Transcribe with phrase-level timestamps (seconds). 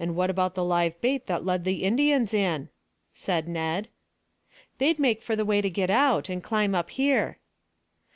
[0.00, 2.70] "And what about the live bait that led the Indians in?"
[3.12, 3.86] said Ned.
[4.78, 7.38] "They'd make for the way to get out, and climb up here."